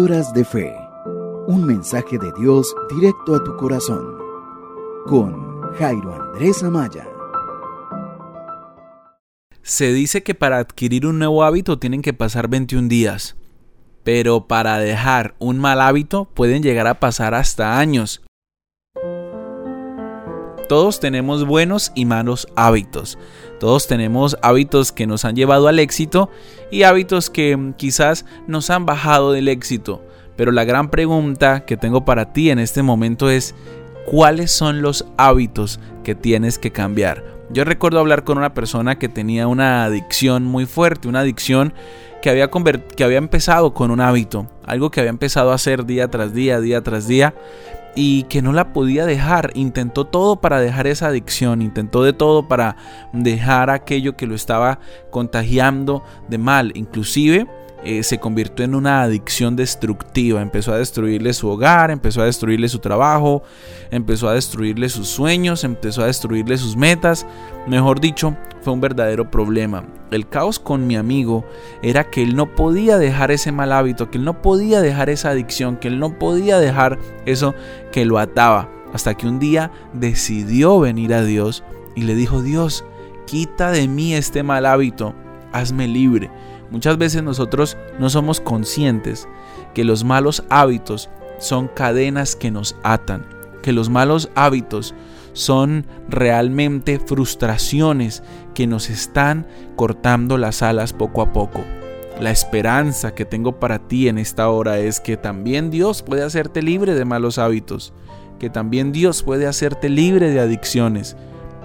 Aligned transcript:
Píldoras 0.00 0.32
de 0.32 0.46
Fe. 0.46 0.74
Un 1.46 1.66
mensaje 1.66 2.16
de 2.16 2.32
Dios 2.40 2.74
directo 2.88 3.34
a 3.34 3.44
tu 3.44 3.54
corazón. 3.58 4.16
Con 5.04 5.60
Jairo 5.74 6.14
Andrés 6.14 6.62
Amaya. 6.62 7.06
Se 9.60 9.92
dice 9.92 10.22
que 10.22 10.34
para 10.34 10.56
adquirir 10.56 11.04
un 11.04 11.18
nuevo 11.18 11.44
hábito 11.44 11.78
tienen 11.78 12.00
que 12.00 12.14
pasar 12.14 12.48
21 12.48 12.88
días, 12.88 13.36
pero 14.02 14.46
para 14.46 14.78
dejar 14.78 15.34
un 15.38 15.58
mal 15.58 15.82
hábito 15.82 16.24
pueden 16.32 16.62
llegar 16.62 16.86
a 16.86 16.98
pasar 16.98 17.34
hasta 17.34 17.78
años. 17.78 18.22
Todos 20.70 21.00
tenemos 21.00 21.44
buenos 21.44 21.90
y 21.96 22.04
malos 22.04 22.46
hábitos. 22.54 23.18
Todos 23.58 23.88
tenemos 23.88 24.38
hábitos 24.40 24.92
que 24.92 25.04
nos 25.04 25.24
han 25.24 25.34
llevado 25.34 25.66
al 25.66 25.80
éxito 25.80 26.30
y 26.70 26.84
hábitos 26.84 27.28
que 27.28 27.56
mm, 27.56 27.72
quizás 27.72 28.24
nos 28.46 28.70
han 28.70 28.86
bajado 28.86 29.32
del 29.32 29.48
éxito. 29.48 30.00
Pero 30.36 30.52
la 30.52 30.62
gran 30.62 30.88
pregunta 30.88 31.64
que 31.64 31.76
tengo 31.76 32.04
para 32.04 32.32
ti 32.32 32.50
en 32.50 32.60
este 32.60 32.84
momento 32.84 33.30
es, 33.30 33.56
¿cuáles 34.06 34.52
son 34.52 34.80
los 34.80 35.06
hábitos 35.16 35.80
que 36.04 36.14
tienes 36.14 36.56
que 36.56 36.70
cambiar? 36.70 37.39
Yo 37.52 37.64
recuerdo 37.64 37.98
hablar 37.98 38.22
con 38.22 38.38
una 38.38 38.54
persona 38.54 38.96
que 38.96 39.08
tenía 39.08 39.48
una 39.48 39.84
adicción 39.84 40.44
muy 40.44 40.66
fuerte, 40.66 41.08
una 41.08 41.20
adicción 41.20 41.74
que 42.22 42.30
había, 42.30 42.48
que 42.96 43.04
había 43.04 43.18
empezado 43.18 43.74
con 43.74 43.90
un 43.90 44.00
hábito, 44.00 44.46
algo 44.64 44.92
que 44.92 45.00
había 45.00 45.10
empezado 45.10 45.50
a 45.50 45.56
hacer 45.56 45.84
día 45.84 46.08
tras 46.08 46.32
día, 46.32 46.60
día 46.60 46.80
tras 46.82 47.08
día, 47.08 47.34
y 47.96 48.22
que 48.24 48.40
no 48.40 48.52
la 48.52 48.72
podía 48.72 49.04
dejar. 49.04 49.50
Intentó 49.54 50.06
todo 50.06 50.36
para 50.36 50.60
dejar 50.60 50.86
esa 50.86 51.08
adicción, 51.08 51.60
intentó 51.60 52.04
de 52.04 52.12
todo 52.12 52.46
para 52.46 52.76
dejar 53.12 53.68
aquello 53.70 54.16
que 54.16 54.28
lo 54.28 54.36
estaba 54.36 54.78
contagiando 55.10 56.04
de 56.28 56.38
mal. 56.38 56.70
Inclusive 56.76 57.48
eh, 57.84 58.02
se 58.02 58.18
convirtió 58.18 58.64
en 58.64 58.74
una 58.74 59.02
adicción 59.02 59.56
destructiva. 59.56 60.42
Empezó 60.42 60.72
a 60.72 60.78
destruirle 60.78 61.32
su 61.32 61.48
hogar, 61.48 61.90
empezó 61.90 62.20
a 62.20 62.26
destruirle 62.26 62.68
su 62.68 62.78
trabajo, 62.78 63.42
empezó 63.90 64.28
a 64.28 64.34
destruirle 64.34 64.88
sus 64.88 65.08
sueños, 65.08 65.64
empezó 65.64 66.02
a 66.02 66.06
destruirle 66.06 66.58
sus 66.58 66.76
metas. 66.76 67.26
Mejor 67.66 68.00
dicho, 68.00 68.36
fue 68.62 68.72
un 68.72 68.80
verdadero 68.80 69.30
problema. 69.30 69.84
El 70.10 70.28
caos 70.28 70.58
con 70.58 70.86
mi 70.86 70.96
amigo 70.96 71.44
era 71.82 72.10
que 72.10 72.22
él 72.22 72.36
no 72.36 72.54
podía 72.54 72.98
dejar 72.98 73.30
ese 73.30 73.52
mal 73.52 73.72
hábito, 73.72 74.10
que 74.10 74.18
él 74.18 74.24
no 74.24 74.42
podía 74.42 74.80
dejar 74.80 75.08
esa 75.08 75.30
adicción, 75.30 75.76
que 75.76 75.88
él 75.88 75.98
no 75.98 76.18
podía 76.18 76.58
dejar 76.58 76.98
eso 77.26 77.54
que 77.92 78.04
lo 78.04 78.18
ataba. 78.18 78.68
Hasta 78.92 79.14
que 79.14 79.26
un 79.26 79.38
día 79.38 79.70
decidió 79.94 80.80
venir 80.80 81.14
a 81.14 81.22
Dios 81.22 81.62
y 81.94 82.02
le 82.02 82.14
dijo, 82.14 82.42
Dios, 82.42 82.84
quita 83.26 83.70
de 83.70 83.86
mí 83.88 84.14
este 84.14 84.42
mal 84.42 84.66
hábito, 84.66 85.14
hazme 85.52 85.86
libre. 85.86 86.30
Muchas 86.70 86.98
veces 86.98 87.22
nosotros 87.22 87.76
no 87.98 88.10
somos 88.10 88.40
conscientes 88.40 89.28
que 89.74 89.84
los 89.84 90.04
malos 90.04 90.44
hábitos 90.50 91.10
son 91.38 91.68
cadenas 91.68 92.36
que 92.36 92.50
nos 92.50 92.76
atan, 92.82 93.26
que 93.62 93.72
los 93.72 93.88
malos 93.88 94.30
hábitos 94.34 94.94
son 95.32 95.86
realmente 96.08 96.98
frustraciones 96.98 98.22
que 98.54 98.66
nos 98.66 98.90
están 98.90 99.46
cortando 99.76 100.38
las 100.38 100.62
alas 100.62 100.92
poco 100.92 101.22
a 101.22 101.32
poco. 101.32 101.64
La 102.20 102.30
esperanza 102.30 103.14
que 103.14 103.24
tengo 103.24 103.58
para 103.58 103.78
ti 103.88 104.08
en 104.08 104.18
esta 104.18 104.48
hora 104.50 104.78
es 104.78 105.00
que 105.00 105.16
también 105.16 105.70
Dios 105.70 106.02
puede 106.02 106.22
hacerte 106.22 106.62
libre 106.62 106.94
de 106.94 107.04
malos 107.04 107.38
hábitos, 107.38 107.94
que 108.38 108.50
también 108.50 108.92
Dios 108.92 109.22
puede 109.22 109.46
hacerte 109.46 109.88
libre 109.88 110.30
de 110.30 110.40
adicciones. 110.40 111.16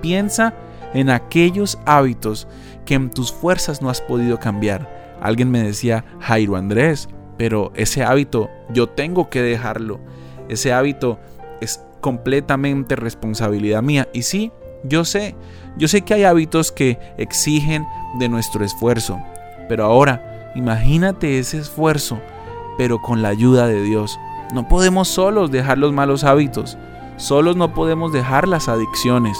Piensa 0.00 0.54
en 0.94 1.10
aquellos 1.10 1.78
hábitos 1.86 2.48
que 2.84 2.94
en 2.94 3.10
tus 3.10 3.32
fuerzas 3.32 3.82
no 3.82 3.90
has 3.90 4.00
podido 4.00 4.38
cambiar. 4.38 5.16
Alguien 5.20 5.50
me 5.50 5.62
decía, 5.62 6.04
Jairo 6.20 6.56
Andrés, 6.56 7.08
pero 7.36 7.72
ese 7.74 8.02
hábito 8.04 8.50
yo 8.70 8.88
tengo 8.88 9.30
que 9.30 9.42
dejarlo. 9.42 10.00
Ese 10.48 10.72
hábito 10.72 11.18
es 11.60 11.84
completamente 12.00 12.96
responsabilidad 12.96 13.82
mía. 13.82 14.08
Y 14.12 14.22
sí, 14.22 14.52
yo 14.84 15.04
sé, 15.04 15.34
yo 15.76 15.88
sé 15.88 16.02
que 16.02 16.14
hay 16.14 16.24
hábitos 16.24 16.72
que 16.72 16.98
exigen 17.16 17.86
de 18.18 18.28
nuestro 18.28 18.64
esfuerzo. 18.64 19.20
Pero 19.68 19.84
ahora, 19.84 20.52
imagínate 20.54 21.38
ese 21.38 21.58
esfuerzo, 21.58 22.20
pero 22.76 23.00
con 23.00 23.22
la 23.22 23.28
ayuda 23.28 23.66
de 23.66 23.82
Dios. 23.82 24.18
No 24.54 24.66
podemos 24.66 25.08
solos 25.08 25.50
dejar 25.50 25.78
los 25.78 25.92
malos 25.92 26.24
hábitos. 26.24 26.78
Solos 27.16 27.56
no 27.56 27.74
podemos 27.74 28.12
dejar 28.12 28.48
las 28.48 28.68
adicciones. 28.68 29.36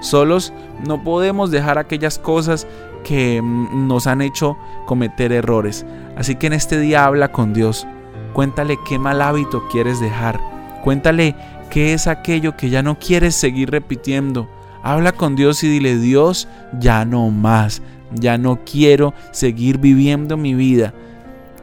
Solos 0.00 0.52
no 0.86 1.02
podemos 1.02 1.50
dejar 1.50 1.78
aquellas 1.78 2.18
cosas 2.18 2.66
que 3.04 3.40
mm, 3.42 3.88
nos 3.88 4.06
han 4.06 4.22
hecho 4.22 4.56
cometer 4.86 5.32
errores. 5.32 5.86
Así 6.16 6.36
que 6.36 6.46
en 6.46 6.52
este 6.52 6.78
día 6.78 7.04
habla 7.04 7.32
con 7.32 7.52
Dios. 7.52 7.86
Cuéntale 8.32 8.78
qué 8.88 8.98
mal 8.98 9.22
hábito 9.22 9.66
quieres 9.68 10.00
dejar. 10.00 10.40
Cuéntale 10.84 11.34
qué 11.70 11.92
es 11.92 12.06
aquello 12.06 12.56
que 12.56 12.70
ya 12.70 12.82
no 12.82 12.98
quieres 12.98 13.34
seguir 13.34 13.70
repitiendo. 13.70 14.48
Habla 14.82 15.12
con 15.12 15.36
Dios 15.36 15.62
y 15.64 15.68
dile, 15.68 15.96
Dios, 15.98 16.48
ya 16.78 17.04
no 17.04 17.30
más. 17.30 17.82
Ya 18.12 18.38
no 18.38 18.60
quiero 18.64 19.12
seguir 19.32 19.78
viviendo 19.78 20.36
mi 20.36 20.54
vida 20.54 20.94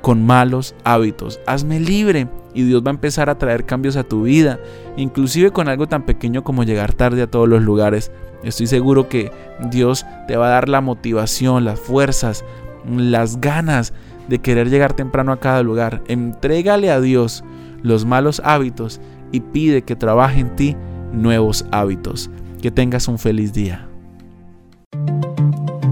con 0.02 0.26
malos 0.26 0.76
hábitos. 0.84 1.40
Hazme 1.48 1.80
libre 1.80 2.28
y 2.56 2.64
Dios 2.64 2.82
va 2.82 2.90
a 2.90 2.96
empezar 2.96 3.30
a 3.30 3.38
traer 3.38 3.66
cambios 3.66 3.98
a 3.98 4.04
tu 4.04 4.24
vida, 4.24 4.60
inclusive 4.98 5.52
con 5.52 5.68
algo 5.68 5.88
tan 5.88 6.04
pequeño 6.04 6.44
como 6.44 6.64
llegar 6.64 6.94
tarde 6.94 7.22
a 7.22 7.28
todos 7.28 7.48
los 7.48 7.62
lugares. 7.62 8.12
Estoy 8.44 8.68
seguro 8.68 9.10
que 9.10 9.32
Dios 9.70 10.06
te 10.28 10.38
va 10.38 10.48
a 10.48 10.52
dar 10.52 10.70
la 10.70 10.82
motivación, 10.82 11.66
las 11.66 11.80
fuerzas, 11.80 12.44
las 12.90 13.42
ganas 13.42 13.94
de 14.28 14.40
querer 14.40 14.70
llegar 14.70 14.94
temprano 14.94 15.32
a 15.32 15.40
cada 15.40 15.62
lugar. 15.62 16.02
Entrégale 16.08 16.92
a 16.92 17.02
Dios 17.02 17.44
los 17.84 18.06
malos 18.06 18.42
hábitos 18.44 19.02
y 19.32 19.42
pide 19.42 19.82
que 19.84 19.96
trabaje 19.96 20.40
en 20.40 20.56
ti 20.56 20.76
nuevos 21.12 21.66
hábitos. 21.72 22.30
Que 22.62 22.72
tengas 22.72 23.08
un 23.08 23.20
feliz 23.20 23.54
día. 23.54 23.88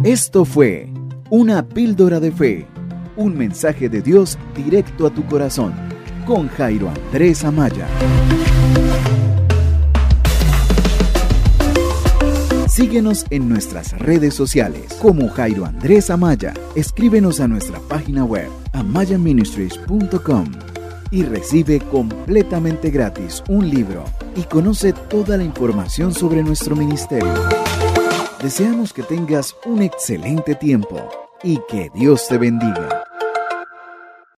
Esto 0.03 0.43
fue 0.43 0.91
una 1.29 1.67
píldora 1.67 2.19
de 2.19 2.31
fe, 2.31 2.67
un 3.15 3.37
mensaje 3.37 3.89
de 3.89 4.01
Dios 4.01 4.37
directo 4.55 5.07
a 5.07 5.09
tu 5.09 5.25
corazón, 5.25 5.73
con 6.25 6.47
Jairo 6.49 6.89
Andrés 6.89 7.43
Amaya. 7.43 7.87
Síguenos 12.67 13.25
en 13.29 13.49
nuestras 13.49 13.97
redes 13.99 14.33
sociales 14.33 14.93
como 15.01 15.29
Jairo 15.29 15.65
Andrés 15.65 16.09
Amaya. 16.09 16.53
Escríbenos 16.75 17.39
a 17.39 17.47
nuestra 17.47 17.79
página 17.79 18.25
web 18.25 18.49
amayaministries.com 18.71 20.45
y 21.11 21.23
recibe 21.23 21.79
completamente 21.79 22.89
gratis 22.89 23.43
un 23.47 23.69
libro 23.69 24.03
y 24.35 24.43
conoce 24.43 24.93
toda 24.93 25.37
la 25.37 25.43
información 25.43 26.13
sobre 26.13 26.41
nuestro 26.41 26.75
ministerio. 26.75 27.33
Deseamos 28.41 28.91
que 28.93 29.03
tengas 29.03 29.55
un 29.65 29.83
excelente 29.83 30.55
tiempo 30.55 31.07
y 31.43 31.59
que 31.69 31.91
Dios 31.93 32.27
te 32.27 32.37
bendiga. 32.37 33.12